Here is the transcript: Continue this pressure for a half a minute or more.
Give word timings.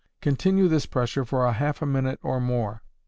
Continue 0.19 0.67
this 0.67 0.87
pressure 0.87 1.23
for 1.23 1.45
a 1.45 1.53
half 1.53 1.79
a 1.79 1.85
minute 1.85 2.17
or 2.23 2.39
more. 2.41 2.81